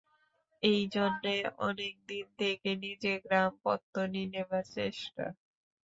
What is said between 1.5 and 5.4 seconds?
অনেক দিন থেকে নিজের গ্রাম পত্তনি নেবার চেষ্টা।